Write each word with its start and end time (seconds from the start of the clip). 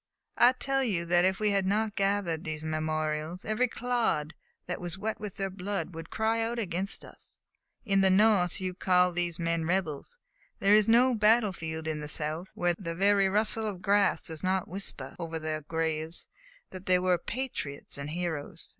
I 0.39 0.53
tell 0.53 0.83
you 0.83 1.05
that 1.05 1.25
if 1.25 1.39
we 1.39 1.51
had 1.51 1.67
not 1.67 1.95
gathered 1.95 2.43
these 2.43 2.63
memorials, 2.63 3.45
every 3.45 3.67
clod 3.67 4.33
that 4.65 4.81
was 4.81 4.97
wet 4.97 5.19
with 5.19 5.35
their 5.35 5.51
blood 5.51 5.93
would 5.93 6.09
cry 6.09 6.41
out 6.41 6.57
against 6.57 7.05
us! 7.05 7.37
In 7.85 8.01
the 8.01 8.09
North 8.09 8.59
you 8.59 8.73
call 8.73 9.11
these 9.11 9.37
men 9.37 9.65
rebels; 9.65 10.17
there 10.57 10.73
is 10.73 10.89
no 10.89 11.13
battlefield 11.13 11.85
in 11.85 11.99
the 11.99 12.07
South 12.07 12.47
where 12.55 12.73
the 12.73 12.95
very 12.95 13.29
rustle 13.29 13.67
of 13.67 13.75
the 13.75 13.81
grass 13.83 14.25
does 14.25 14.41
not 14.43 14.67
whisper 14.67 15.15
over 15.19 15.37
their 15.37 15.61
graves 15.61 16.27
that 16.71 16.87
they 16.87 16.97
were 16.97 17.19
patriots 17.19 17.95
and 17.99 18.09
heroes! 18.09 18.69